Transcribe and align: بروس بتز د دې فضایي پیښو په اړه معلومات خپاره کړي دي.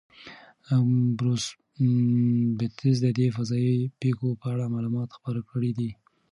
بروس 1.17 1.45
بتز 2.57 2.95
د 3.05 3.07
دې 3.17 3.27
فضایي 3.37 3.77
پیښو 4.01 4.27
په 4.41 4.45
اړه 4.53 4.65
معلومات 4.73 5.09
خپاره 5.17 5.41
کړي 5.49 5.71
دي. 5.79 5.91